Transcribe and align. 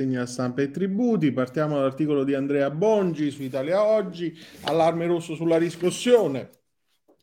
Segna 0.00 0.24
stampa 0.24 0.62
e 0.62 0.70
tributi, 0.70 1.30
partiamo 1.30 1.76
dall'articolo 1.76 2.24
di 2.24 2.32
Andrea 2.32 2.70
Bongi 2.70 3.30
su 3.30 3.42
Italia 3.42 3.84
Oggi, 3.84 4.34
allarme 4.62 5.06
rosso 5.06 5.34
sulla 5.34 5.58
riscossione, 5.58 6.48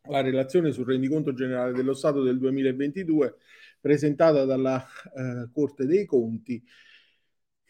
la 0.10 0.22
relazione 0.22 0.72
sul 0.72 0.86
rendiconto 0.86 1.34
generale 1.34 1.74
dello 1.74 1.96
Stato 1.96 2.22
del 2.22 2.38
2022 2.38 3.38
presentata 3.82 4.46
dalla 4.46 4.80
eh, 4.86 5.50
Corte 5.52 5.88
dei 5.88 6.06
Conti 6.06 6.64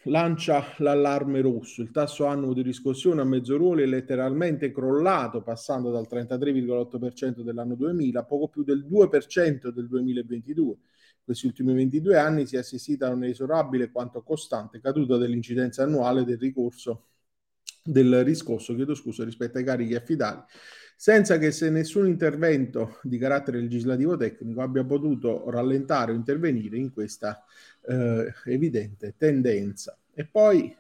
lancia 0.04 0.74
l'allarme 0.80 1.40
rosso. 1.40 1.82
Il 1.82 1.92
tasso 1.92 2.26
annuo 2.26 2.52
di 2.52 2.62
riscossione 2.62 3.22
a 3.22 3.24
mezzo 3.24 3.56
ruolo 3.56 3.84
è 3.84 3.86
letteralmente 3.86 4.74
crollato, 4.74 5.42
passando 5.42 5.90
dal 5.90 6.06
33,8% 6.12 7.44
dell'anno 7.44 7.76
2000 7.76 8.20
a 8.20 8.26
poco 8.26 8.50
più 8.50 8.66
del 8.66 8.86
2% 8.86 9.70
del 9.70 9.88
2022 9.88 10.76
questi 11.28 11.46
ultimi 11.48 11.74
22 11.74 12.18
anni 12.18 12.48
si 12.48 12.56
è 12.56 12.60
assistita 12.60 13.08
a 13.08 13.10
un'inesorabile 13.10 13.92
quanto 13.92 14.24
costante 14.24 14.80
caduta 14.80 15.18
dell'incidenza 15.18 15.84
annuale 15.84 16.24
del 16.24 16.38
ricorso 16.38 17.08
del 17.84 18.24
riscosso, 18.24 18.74
chiedo 18.76 18.96
scusa, 18.96 19.26
rispetto 19.26 19.58
ai 19.58 19.66
carichi 19.66 19.94
affidati, 19.94 20.54
senza 20.96 21.38
che 21.38 21.52
se 21.52 21.70
nessun 21.70 22.08
intervento 22.08 23.00
di 23.04 23.18
carattere 23.18 23.60
legislativo 23.60 24.16
tecnico 24.16 24.62
abbia 24.62 24.86
potuto 24.86 25.50
rallentare 25.50 26.14
o 26.14 26.16
intervenire 26.16 26.78
in 26.78 26.94
questa 26.94 27.44
eh, 27.86 28.34
evidente 28.46 29.16
tendenza. 29.18 29.98
E 30.14 30.26
poi 30.26 30.74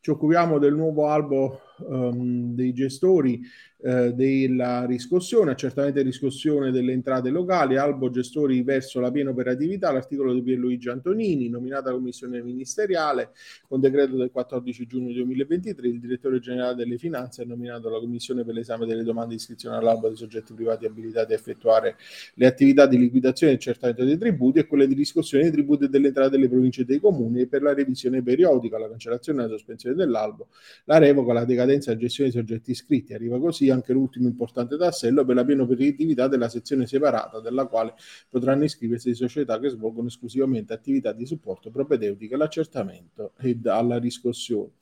ci 0.00 0.10
occupiamo 0.10 0.58
del 0.58 0.74
nuovo 0.74 1.08
albo 1.08 1.62
um, 1.86 2.54
dei 2.54 2.72
gestori 2.72 3.40
eh, 3.80 4.12
della 4.12 4.84
riscossione, 4.86 5.54
certamente 5.54 6.02
riscossione 6.02 6.72
delle 6.72 6.90
entrate 6.90 7.30
locali, 7.30 7.76
albo 7.76 8.10
gestori 8.10 8.62
verso 8.62 8.98
la 8.98 9.12
piena 9.12 9.30
operatività, 9.30 9.92
l'articolo 9.92 10.34
di 10.34 10.42
Pierluigi 10.42 10.88
Antonini, 10.88 11.48
nominata 11.48 11.92
commissione 11.92 12.42
ministeriale 12.42 13.30
con 13.68 13.78
decreto 13.78 14.16
del 14.16 14.32
14 14.32 14.86
giugno 14.86 15.12
2023, 15.12 15.86
il 15.86 16.00
direttore 16.00 16.40
generale 16.40 16.74
delle 16.74 16.98
finanze 16.98 17.42
ha 17.42 17.44
nominato 17.44 17.88
la 17.88 18.00
commissione 18.00 18.44
per 18.44 18.54
l'esame 18.54 18.84
delle 18.84 19.04
domande 19.04 19.30
di 19.30 19.36
iscrizione 19.36 19.76
all'albo 19.76 20.08
dei 20.08 20.16
soggetti 20.16 20.54
privati 20.54 20.84
abilitati 20.84 21.32
a 21.32 21.36
effettuare 21.36 21.96
le 22.34 22.46
attività 22.46 22.86
di 22.86 22.98
liquidazione 22.98 23.52
e 23.52 23.56
accertamento 23.56 24.04
dei 24.04 24.18
tributi 24.18 24.58
e 24.58 24.66
quelle 24.66 24.88
di 24.88 24.94
riscossione 24.94 25.44
dei 25.44 25.52
tributi 25.52 25.84
e 25.84 25.88
delle 25.88 26.08
entrate 26.08 26.30
delle 26.30 26.48
province 26.48 26.80
e 26.80 26.84
dei 26.84 26.98
comuni 26.98 27.42
e 27.42 27.46
per 27.46 27.62
la 27.62 27.74
revisione 27.74 28.24
periodica, 28.24 28.76
la 28.76 28.88
cancellazione 28.88 29.38
e 29.38 29.42
la 29.44 29.50
sospensione 29.50 29.94
dell'albo, 29.94 30.48
la 30.86 30.98
revoca, 30.98 31.32
la 31.32 31.44
decadenza 31.44 31.67
e 31.72 31.80
la 31.84 31.96
gestione 31.96 32.30
dei 32.30 32.38
soggetti 32.40 32.70
iscritti. 32.70 33.14
Arriva 33.14 33.38
così 33.38 33.70
anche 33.70 33.92
l'ultimo 33.92 34.28
importante 34.28 34.76
tassello 34.76 35.24
per 35.24 35.34
la 35.34 35.44
piena 35.44 35.62
operatività 35.62 36.28
della 36.28 36.48
sezione 36.48 36.86
separata, 36.86 37.40
della 37.40 37.66
quale 37.66 37.94
potranno 38.28 38.64
iscriversi 38.64 39.14
società 39.14 39.58
che 39.58 39.68
svolgono 39.68 40.08
esclusivamente 40.08 40.72
attività 40.72 41.12
di 41.12 41.26
supporto 41.26 41.70
propedeutiche 41.70 42.34
all'accertamento 42.34 43.32
e 43.38 43.58
alla 43.64 43.98
riscossione. 43.98 44.72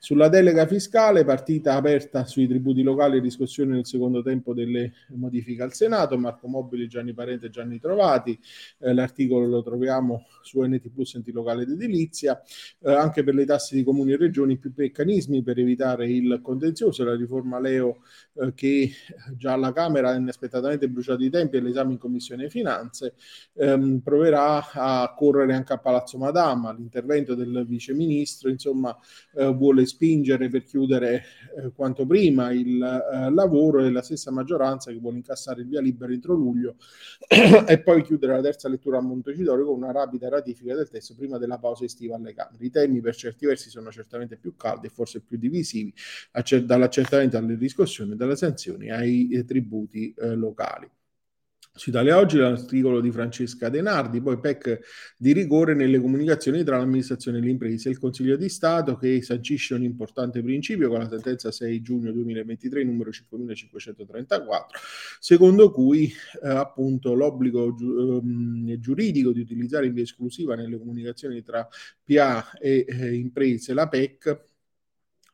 Sulla 0.00 0.28
delega 0.28 0.64
fiscale, 0.64 1.24
partita 1.24 1.74
aperta 1.74 2.24
sui 2.24 2.46
tributi 2.46 2.82
locali 2.82 3.16
e 3.16 3.20
riscossione 3.20 3.74
nel 3.74 3.84
secondo 3.84 4.22
tempo 4.22 4.54
delle 4.54 4.92
modifiche 5.08 5.62
al 5.64 5.72
Senato, 5.72 6.16
Marco 6.16 6.46
Mobili, 6.46 6.86
Gianni 6.86 7.12
Parente 7.12 7.46
e 7.46 7.50
Gianni 7.50 7.80
Trovati, 7.80 8.38
eh, 8.78 8.94
l'articolo 8.94 9.46
lo 9.46 9.60
troviamo 9.60 10.26
su 10.40 10.62
NT 10.62 10.90
Plus 10.90 11.16
Enti 11.16 11.32
Locale 11.32 11.64
ed 11.64 11.70
Edilizia, 11.70 12.40
eh, 12.80 12.92
anche 12.92 13.24
per 13.24 13.34
le 13.34 13.44
tasse 13.44 13.74
di 13.74 13.82
comuni 13.82 14.12
e 14.12 14.16
regioni 14.16 14.56
più 14.56 14.72
meccanismi 14.74 15.42
per 15.42 15.58
evitare 15.58 16.08
il 16.08 16.38
contenzioso, 16.42 17.02
la 17.02 17.16
riforma 17.16 17.58
Leo 17.58 18.02
eh, 18.34 18.54
che 18.54 18.92
già 19.36 19.54
alla 19.54 19.72
Camera 19.72 20.10
ha 20.10 20.14
inaspettatamente 20.14 20.88
bruciato 20.88 21.24
i 21.24 21.30
tempi 21.30 21.56
all'esame 21.56 21.92
in 21.92 21.98
Commissione 21.98 22.48
Finanze, 22.48 23.14
ehm, 23.54 23.98
proverà 23.98 24.70
a 24.70 25.12
correre 25.16 25.54
anche 25.54 25.72
a 25.72 25.78
Palazzo 25.78 26.18
Madama, 26.18 26.72
l'intervento 26.72 27.34
del 27.34 27.64
Vice 27.66 27.92
Ministro, 27.94 28.48
insomma, 28.48 28.96
eh, 29.34 29.47
vuole 29.52 29.86
spingere 29.86 30.48
per 30.48 30.64
chiudere 30.64 31.24
eh, 31.56 31.72
quanto 31.74 32.06
prima 32.06 32.52
il 32.52 32.82
eh, 32.82 33.30
lavoro 33.30 33.84
e 33.84 33.90
la 33.90 34.02
stessa 34.02 34.30
maggioranza 34.30 34.90
che 34.90 34.98
vuole 34.98 35.16
incassare 35.16 35.62
il 35.62 35.68
via 35.68 35.80
libera 35.80 36.12
entro 36.12 36.34
luglio 36.34 36.76
e 37.66 37.80
poi 37.80 38.02
chiudere 38.02 38.34
la 38.34 38.42
terza 38.42 38.68
lettura 38.68 38.98
a 38.98 39.02
Montecitorio 39.02 39.64
con 39.64 39.76
una 39.76 39.92
rapida 39.92 40.28
ratifica 40.28 40.74
del 40.74 40.88
testo 40.88 41.14
prima 41.14 41.38
della 41.38 41.58
pausa 41.58 41.84
estiva 41.84 42.16
alle 42.16 42.34
Camere. 42.34 42.64
I 42.64 42.70
temi 42.70 43.00
per 43.00 43.14
certi 43.14 43.46
versi 43.46 43.70
sono 43.70 43.90
certamente 43.90 44.36
più 44.36 44.56
caldi 44.56 44.86
e 44.86 44.90
forse 44.90 45.20
più 45.20 45.38
divisivi, 45.38 45.92
dall'accertamento 46.64 47.36
alle 47.36 47.56
riscossioni, 47.56 48.16
dalle 48.16 48.36
sanzioni 48.36 48.90
ai 48.90 49.28
eh, 49.30 49.44
tributi 49.44 50.14
eh, 50.16 50.34
locali. 50.34 50.88
Su 51.78 51.90
Italia 51.90 52.18
Oggi 52.18 52.38
l'articolo 52.38 53.00
di 53.00 53.12
Francesca 53.12 53.68
Denardi, 53.68 54.20
poi 54.20 54.40
PEC 54.40 54.80
di 55.16 55.32
rigore 55.32 55.74
nelle 55.74 56.00
comunicazioni 56.00 56.64
tra 56.64 56.76
l'amministrazione 56.76 57.38
e 57.38 57.40
le 57.40 57.50
imprese, 57.50 57.88
il 57.88 58.00
Consiglio 58.00 58.36
di 58.36 58.48
Stato 58.48 58.96
che 58.96 59.22
sancisce 59.22 59.74
un 59.74 59.84
importante 59.84 60.42
principio 60.42 60.88
con 60.88 60.98
la 60.98 61.08
sentenza 61.08 61.52
6 61.52 61.80
giugno 61.80 62.10
2023 62.10 62.82
numero 62.82 63.12
5534, 63.12 64.80
secondo 65.20 65.70
cui 65.70 66.12
eh, 66.42 66.48
appunto 66.48 67.14
l'obbligo 67.14 67.72
giu- 67.72 68.24
eh, 68.66 68.80
giuridico 68.80 69.30
di 69.30 69.38
utilizzare 69.38 69.86
in 69.86 69.92
via 69.92 70.02
esclusiva 70.02 70.56
nelle 70.56 70.78
comunicazioni 70.78 71.44
tra 71.44 71.64
PA 72.02 72.58
e 72.58 72.86
eh, 72.88 73.14
imprese 73.14 73.72
la 73.72 73.86
PEC 73.86 74.47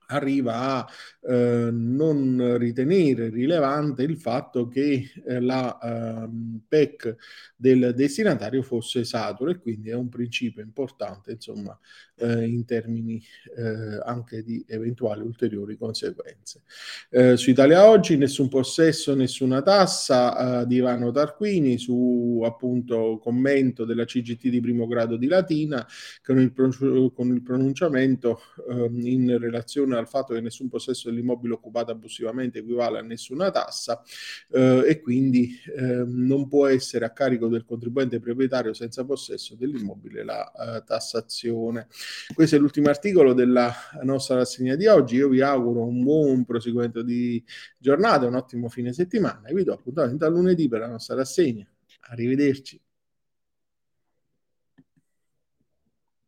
arriva 0.06 0.84
a 0.84 0.88
eh, 1.26 1.70
non 1.72 2.56
ritenere 2.59 3.28
rilevante 3.31 4.03
il 4.03 4.16
fatto 4.16 4.69
che 4.69 5.10
eh, 5.26 5.41
la 5.41 5.78
eh, 5.78 6.28
PEC 6.69 7.16
del 7.56 7.92
destinatario 7.94 8.62
fosse 8.62 9.04
saturo 9.04 9.50
e 9.50 9.59
quindi 9.59 9.91
è 9.91 9.94
un 9.94 10.09
principio 10.09 10.62
importante 10.62 11.32
insomma 11.32 11.78
eh, 12.16 12.44
in 12.44 12.65
termini 12.65 13.22
eh, 13.56 14.00
anche 14.04 14.42
di 14.42 14.65
eventuali 14.69 15.22
ulteriori 15.22 15.76
conseguenze. 15.76 16.62
Eh, 17.10 17.36
su 17.36 17.50
Italia 17.50 17.88
Oggi 17.88 18.16
nessun 18.16 18.48
possesso, 18.48 19.15
nessuna 19.15 19.62
tassa 19.62 20.65
di 20.65 20.76
Ivano 20.76 21.10
Tarquini 21.10 21.78
su 21.78 22.42
appunto 22.44 23.19
commento 23.22 23.84
della 23.84 24.04
CGT 24.04 24.48
di 24.48 24.60
primo 24.60 24.86
grado 24.86 25.16
di 25.16 25.26
Latina 25.26 25.86
con 26.22 26.38
il, 26.38 26.53
con 26.53 27.28
il 27.28 27.42
pronunciamento 27.42 28.41
ehm, 28.69 29.00
in 29.06 29.38
relazione 29.38 29.94
al 29.99 30.09
fatto 30.09 30.34
che 30.34 30.41
nessun 30.41 30.69
possesso 30.69 31.09
dell'immobile 31.10 31.55
occupato 31.55 31.91
abusivamente 31.91 32.59
equivale 32.59 32.99
a 32.99 33.03
nessuna 33.03 33.50
tassa 33.50 34.03
eh, 34.50 34.84
e 34.87 35.00
quindi 35.00 35.59
eh, 35.77 36.05
non 36.06 36.49
può 36.49 36.66
essere 36.66 37.05
a 37.05 37.10
carico 37.10 37.49
del 37.49 37.65
contribuente 37.65 38.21
proprietario 38.21 38.72
senza 38.72 39.04
possesso 39.04 39.54
dell'immobile 39.54 40.25
la 40.25 40.50
eh, 40.53 40.84
tassazione. 40.84 41.88
Questo 42.34 42.56
è 42.56 42.59
l'ultimo 42.59 42.88
articolo 42.88 43.33
della 43.33 43.72
nostra 44.03 44.37
rassegna 44.37 44.75
di 44.77 44.87
oggi. 44.87 45.16
Io 45.16 45.28
vi 45.28 45.41
auguro 45.41 45.84
un 45.84 46.03
buon 46.03 46.44
proseguimento 46.44 47.03
di 47.03 47.43
giornata, 47.78 48.27
un 48.27 48.34
ottimo 48.34 48.69
fine 48.69 48.93
settimana 48.93 49.47
e 49.47 49.54
vi 49.54 49.65
do 49.65 49.72
appuntamento 49.72 50.25
a 50.25 50.28
lunedì 50.28 50.69
per 50.69 50.81
la 50.81 50.88
nostra 50.88 51.15
rassegna. 51.15 51.66
Arrivederci. 52.09 52.84